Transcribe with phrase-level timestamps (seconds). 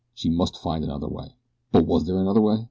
[0.15, 1.35] She must find another way!
[1.71, 2.57] But was there another way?